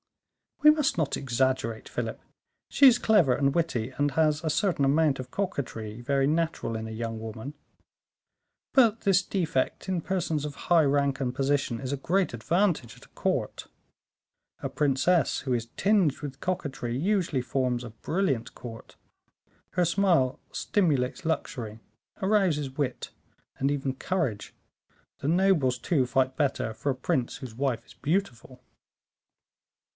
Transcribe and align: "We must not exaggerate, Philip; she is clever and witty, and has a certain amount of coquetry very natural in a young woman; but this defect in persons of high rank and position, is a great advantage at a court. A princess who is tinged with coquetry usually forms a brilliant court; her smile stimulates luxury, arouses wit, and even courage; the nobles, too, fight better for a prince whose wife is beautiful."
"We 0.63 0.71
must 0.71 0.97
not 0.97 1.15
exaggerate, 1.17 1.87
Philip; 1.89 2.19
she 2.69 2.87
is 2.87 2.97
clever 2.99 3.35
and 3.35 3.53
witty, 3.53 3.91
and 3.97 4.11
has 4.11 4.43
a 4.43 4.49
certain 4.49 4.85
amount 4.85 5.19
of 5.19 5.29
coquetry 5.29 6.01
very 6.01 6.25
natural 6.27 6.75
in 6.75 6.87
a 6.87 6.91
young 6.91 7.19
woman; 7.19 7.53
but 8.73 9.01
this 9.01 9.21
defect 9.21 9.87
in 9.89 10.01
persons 10.01 10.43
of 10.45 10.55
high 10.69 10.83
rank 10.85 11.19
and 11.19 11.35
position, 11.35 11.79
is 11.79 11.91
a 11.91 11.97
great 11.97 12.33
advantage 12.33 12.95
at 12.95 13.05
a 13.05 13.09
court. 13.09 13.67
A 14.61 14.69
princess 14.69 15.41
who 15.41 15.53
is 15.53 15.69
tinged 15.77 16.19
with 16.21 16.39
coquetry 16.39 16.95
usually 16.97 17.41
forms 17.41 17.83
a 17.83 17.89
brilliant 17.91 18.55
court; 18.55 18.95
her 19.73 19.85
smile 19.85 20.39
stimulates 20.51 21.25
luxury, 21.25 21.79
arouses 22.21 22.71
wit, 22.75 23.11
and 23.57 23.69
even 23.69 23.95
courage; 23.95 24.53
the 25.19 25.27
nobles, 25.27 25.77
too, 25.77 26.07
fight 26.07 26.35
better 26.35 26.73
for 26.73 26.89
a 26.91 26.95
prince 26.95 27.37
whose 27.37 27.53
wife 27.55 27.83
is 27.85 27.93
beautiful." 27.95 28.63